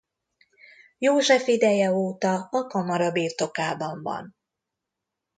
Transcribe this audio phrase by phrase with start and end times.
[0.97, 4.35] József ideje óta a kamara birtokában van.